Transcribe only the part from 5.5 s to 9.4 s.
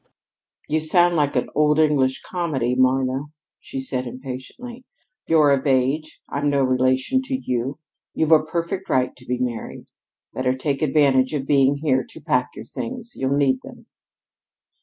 of age; I'm no relation to you; you've a perfect right to be